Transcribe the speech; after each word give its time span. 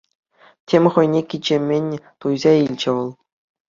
Тем 0.67 0.83
хӑйне 0.93 1.21
кичеммӗн 1.29 1.87
туйса 2.19 2.51
илчӗ 2.65 2.89
вӑл. 2.95 3.09